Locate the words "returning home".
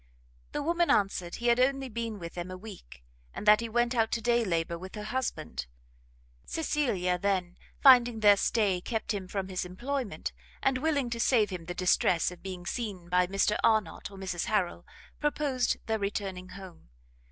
15.99-16.89